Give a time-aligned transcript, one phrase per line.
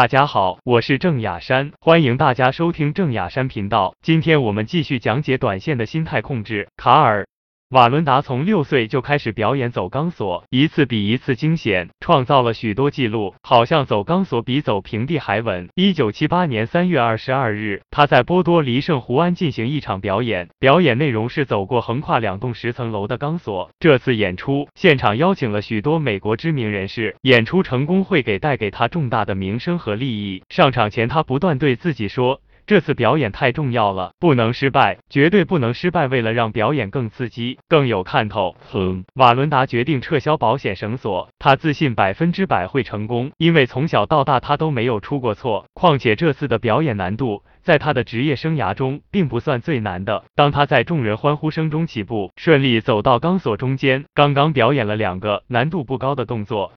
[0.00, 3.94] 大家好，我是郑雅山，欢迎大家收听郑雅山频道。
[4.00, 6.70] 今天我们继续讲解短线的心态控制。
[6.74, 7.26] 卡尔。
[7.70, 15.68] 瓦伦达从六岁就开始表演走钢索，一次比一次惊险，创造了许多记录，好像走钢索比走平地还稳。
[15.76, 23.70] 一九七八年三月二十二日，他在波多黎圣湖湾进行一场表演，表演内容是走过横跨两栋十层楼的钢索。
[23.78, 30.42] 这次演出现场邀请了许多美国知名人士，演出成功会给带给他重大的名声和利益。
[30.48, 32.40] 上场前，他不断对自己说。
[32.70, 36.06] 这次表演太重要了，不能失败，绝对不能失败。
[36.06, 41.30] 为了让表演更刺激、更有看头，哼，瓦伦达决定撤销保险绳索。
[41.40, 45.66] 他自信百分之百会成功，因为从小到大他都没有出过错。
[45.74, 50.22] 况且这次的表演难度，在他的职业生涯中并不算最难的。
[50.36, 56.70] 当他在众人欢呼声中起步，顺利走到钢索中间，刚刚表演了两个难度不高的动作。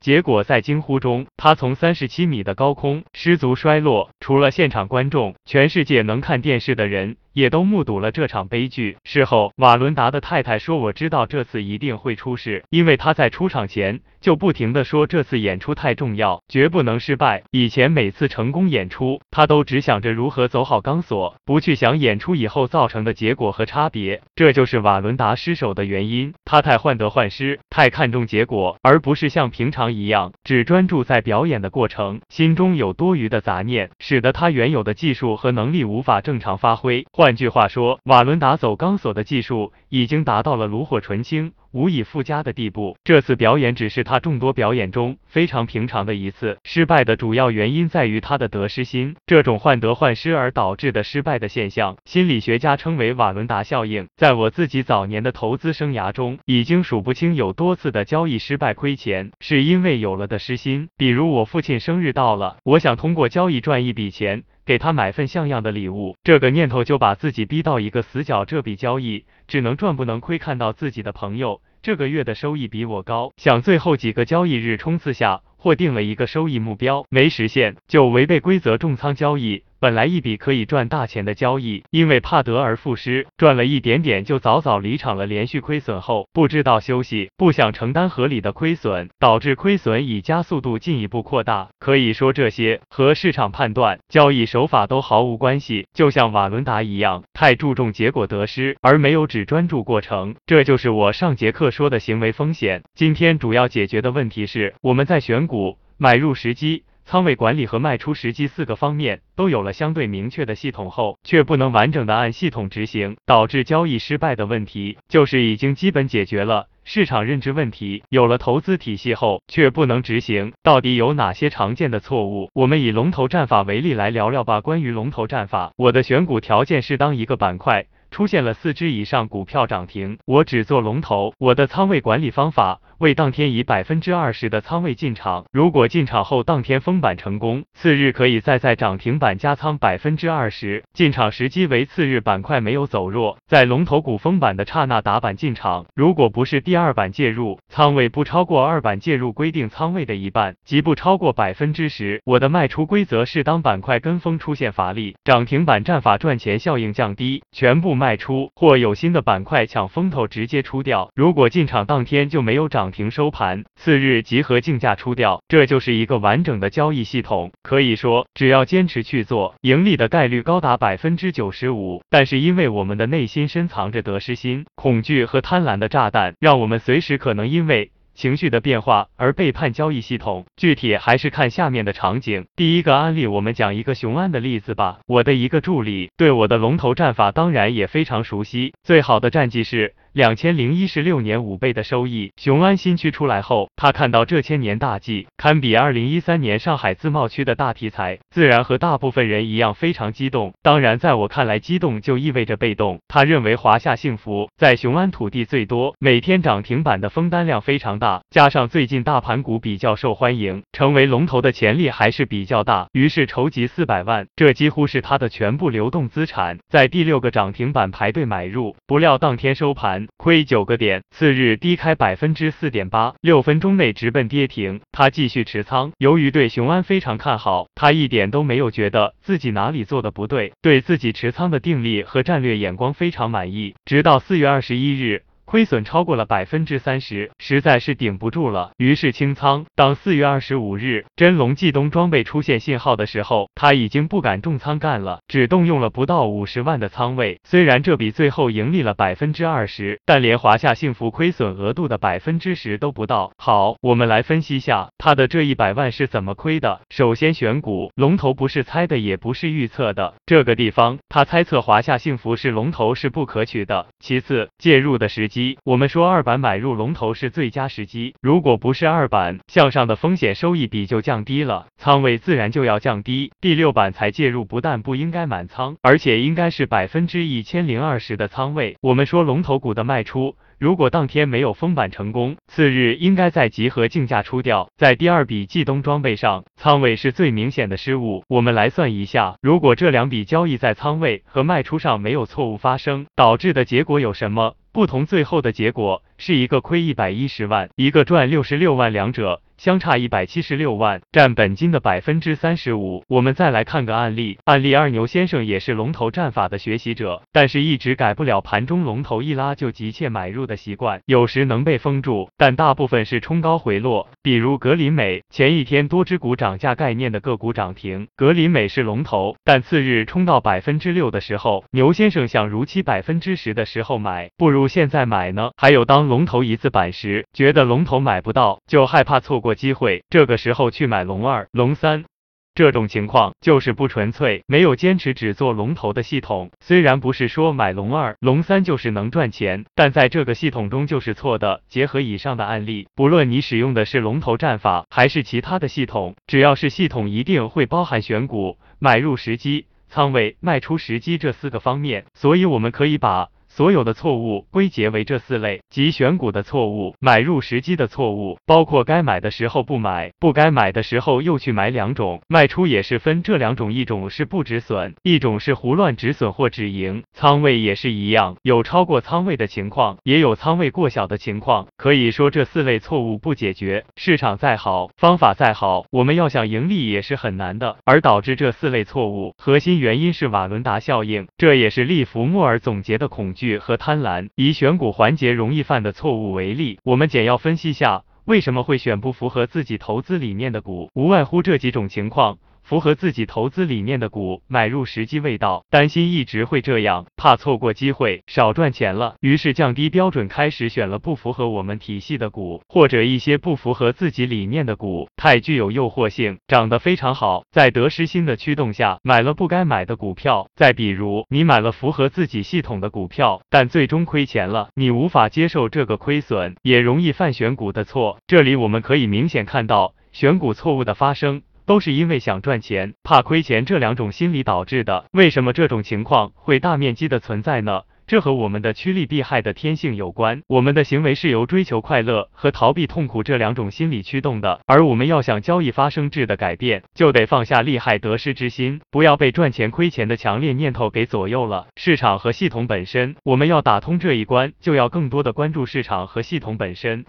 [0.00, 4.10] 结果在惊呼中，他从三十七米的高空失足摔落。
[4.20, 7.16] 除了现场观众，全世界能看电视的人。
[7.36, 8.96] 也都目睹了这场悲剧。
[9.04, 17.42] 事后，瓦伦达的太太说：“我知道这次一定会出事，因为他在出场前就不停的说这次演出太重要，绝不能失败。
[17.50, 24.22] 以前每次成功演出，他都只想着如何走好钢索，不去想演出以后造成的结果和差别。
[24.34, 26.32] 这就是瓦伦达失手的原因。
[26.46, 41.54] 他太患得患失，太看重结果，而不是像平常一样只专注在表演的过程，心中有多余的杂念，使得他原有的技术和能力无法正常发挥。”换句话说，瓦伦达走钢索的技术已经达到了炉火纯青。
[41.72, 42.96] 无以复加的地步。
[43.04, 46.58] 这次表演只是他众多表演中非常平常的一次。
[46.64, 49.16] 失败的主要原因在于他的得失心。
[49.26, 54.06] 这种患得患失而导致的失败的现象，心理学家称为瓦伦达效应。
[54.16, 60.88] 在我自己早年的投资生涯中，已经数不清有多次的交易失败亏钱，是因为有了的失心。
[60.96, 68.44] 比如我父亲生日到了，我想通过交易赚一笔钱，给他买份像样的礼物，这个念头就把自己逼到一个死角。
[68.44, 71.60] 这笔交易只能赚不能亏，看到自己的朋友。
[71.82, 79.62] 这个月的收益比我高，想最后几个交易日冲刺下，或定了一个收益目标，没实现就违背规则重仓交易。
[79.86, 85.26] 本来一笔可以赚大钱的交易，因为怕得而复失，赚了一点点就早早离场了。
[85.26, 91.68] 连续亏损后，不知道休息，不想承担合理的亏损，导致亏损以加速度进一步扩大。
[91.78, 95.86] 可以说这些和市场判断、交易手法都毫无关系。
[95.94, 100.34] 就像瓦伦达一样，太注重结果得失，而没有只专注过程。
[100.46, 102.82] 这就是我上节课说的行为风险。
[102.96, 106.82] 今天主要解决的问题是，我们在选股买入时机。
[107.08, 120.52] 仓位管理和卖出时机四个方面都有了相对明确的系统后，却不能完整的按系统执行，导致交易失败的问题，就是已经基本解决了市场认知问题，有了投资体系后，却不能执行。
[120.64, 122.50] 到底有哪些常见的错误？
[122.52, 124.60] 我们以龙头战法为例来聊聊吧。
[124.60, 131.32] 关于龙头战法，我的选股条件是当一个板块出现了四只以上股票涨停，我只做龙头。
[131.38, 132.80] 我的仓位管理方法。
[132.98, 140.82] 为当天以百分之二十的仓位进场，如果进场后当天封板成功，次日可以再在涨停板加仓百分之二十。
[140.94, 145.84] 进场时机为次日板块没有走弱，在龙头股封板的刹那打板进场。
[145.94, 152.22] 如果不是第二板介入，仓位不超过二板介入规定仓位的一半，即不超过百分之十。
[152.24, 161.10] 我的卖出规则是当板块跟风出现乏力，涨停板战法赚钱效应降低，全部卖出，或有新的板块抢风头直接出掉。
[161.14, 162.85] 如果进场当天就没有涨。
[162.86, 167.50] 涨停收盘，次日集合竞价出掉，这就是一个完整的交易系统。
[167.64, 172.00] 可以说，只要坚持去做，盈利的概率高达百分之九十五。
[172.08, 180.46] 但是因为我们的内心深藏着得失心、恐惧和贪婪的炸弹，让我们随时可能因为情绪的变化而背叛交易系统。
[180.56, 182.46] 具体还是看下面的场景。
[182.54, 185.00] 第一个案例，我们讲一个雄安的例子吧。
[185.08, 189.96] 我的一个助理对我的龙头战法当然也非常熟悉，最好的战绩是。
[190.16, 200.54] 两千零一十六年五倍的收益，雄安新区出来后，他看到这千年大计堪比二零一三年上海自贸区的大题材，自然和大部分人一样非常激动。
[200.62, 202.98] 当然，在我看来，激动就意味着被动。
[203.08, 212.88] 他认为华夏幸福在雄安土地最多，每天涨停板的封单量非常大，加上最近大盘股比较受欢迎，成为龙头的潜力还是比较大。
[212.92, 220.05] 于是筹集四百万，这几乎是他的全部流动资产，在第六个涨停板排队买入，不料当天收盘。
[220.16, 224.80] 亏九个点，次日低开百分之四点八，六分钟内直奔跌停。
[224.92, 233.74] 他继续持仓，由于对雄安非常看好，他一点都没有觉得自己哪里做的不对，对自己持仓的定力和战略眼光非常满意。
[233.84, 235.25] 直到四月二十一日。
[235.46, 239.64] 亏损超过了百分之三十，实在是顶不住了，于是清仓。
[239.76, 247.38] 当四月二十五日真龙冀东装备出现信号的时候，他已经不敢重仓干了，只动用了不到五十万的仓位。
[247.44, 253.30] 虽然这比最后盈利了百分之二十，但连华夏幸福亏损额度的百分之十都不到。
[253.38, 256.80] 好，我们来分析下他的这一百万是怎么亏的。
[256.90, 263.86] 首先选股，龙头不是猜的，也不是预测的，这个地方他猜测华夏幸福是龙头是不可取的。
[264.00, 273.32] 其次，介入的时机，我们说二板买入龙头是最佳时机，如果不是二板向上的风险收益比就降低了，仓位自然就要降低。
[273.40, 278.76] 第六板才介入，不但不应该满仓，而且应该是百分之一千零二十的仓位。
[278.80, 280.36] 我们说龙头股的卖出。
[280.58, 284.70] 如果当天没有封板成功，次日应该在集合竞价出掉。
[284.78, 288.24] 在第二笔冀东装备上，仓位是最明显的失误。
[288.26, 295.06] 我们来算一下，如果这两笔交易在仓位和卖出上没有错误发生，导致的结果有什么不同？
[295.06, 299.40] 最后的结果是一个亏一百一十万，一个赚六十六万，两者。
[299.58, 303.02] 相差一百七十六万，占本金的百分之三十五。
[303.08, 314.08] 我们再来看个案例，案例二，牛先生也是龙头战法的学习者，但是一直改不了盘中龙头一拉就急切买入的习惯，有时能被封住，但大部分是冲高回落。
[314.22, 325.50] 比如格林美，前一天多只股涨价概念的个股涨停，格林美是龙头，但次日冲到百分之六的时候，牛先生想如期百分之十的时候买，不如现在买呢。
[325.56, 329.45] 还有当龙头一字板时，觉得龙头买不到，就害怕错过。
[329.46, 332.04] 过机会，这个时候去买龙二、龙三，
[332.52, 336.50] 这种情况就是不纯粹，没有坚持只做龙头的系统。
[336.58, 341.62] 虽然不是说买龙二、龙三就是能赚钱，但在这个系统中就是错的。
[341.68, 352.06] 结合以上的案例，不论你使用的是龙头战法还是其他的系统，只要是系统，一定会包含选股、买入时机、仓位、卖出时机这四个方面。
[352.14, 353.28] 所以我们可以把。
[353.56, 367.02] 所有的错误归结为这四类：即选股的错误、买入时机的错误，包括该买的时候不买，不该买的时候又去买两种；卖出也是分这两种，一种是不止损，一种是胡乱止损或止盈。
[367.14, 371.66] 仓位也是一样，有超过仓位的情况，也有仓位过小的情况。
[371.78, 377.78] 可以说这四类错误不解决，市场再好，方法再好，我们要想盈利也是很难的。
[377.86, 383.58] 而导致这四类错误，核心原因是瓦伦达效应，这也是利弗莫尔总结的恐惧惧。
[383.58, 392.38] 和贪婪，以选股环节容易犯的错误为例，我们简要分析下为什么会选不符合自己投资理念的股，无外乎这几种情况。
[392.66, 410.48] 符合自己投资理念的股，买入时机未到，担心一直会这样，怕错过机会，少赚钱了，于是降低标准，开始选了不符合我们体系的股，或者一些不符合自己理念的股，太具有诱惑性，涨得非常好，在得失心的驱动下，买了不该买的股票。
[410.56, 418.18] 再比如，你买了符合自己系统的股票，但最终亏钱了，你无法接受这个亏损，也容易犯选股的错。
[418.26, 421.42] 这里我们可以明显看到选股错误的发生。
[421.66, 425.04] 都是因为想赚钱、怕亏钱这两种心理导致的。
[425.12, 427.82] 为什么这种情况会大面积的存在呢？
[428.06, 430.40] 这和我们的趋利避害的天性有关。
[430.46, 434.60] 我们的行为是由追求快乐和逃避痛苦这两种心理驱动的。
[434.64, 441.66] 而我们要想交易发生质的改变，就得放下利害得失之心，不要被赚钱亏钱的强烈念头给左右了。
[441.74, 447.04] 市场和系统本身，我们要打通这一关，就要更多的关注市场和系统本身。